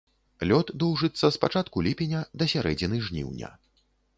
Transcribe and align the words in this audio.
Лёт 0.51 0.71
доўжыцца 0.83 1.29
з 1.35 1.39
пачатку 1.43 1.85
ліпеня 1.89 2.21
да 2.43 2.51
сярэдзіны 2.55 3.05
жніўня. 3.11 3.49